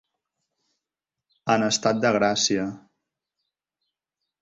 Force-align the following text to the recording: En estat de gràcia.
En 1.57 1.67
estat 1.67 2.01
de 2.07 2.15
gràcia. 2.19 2.67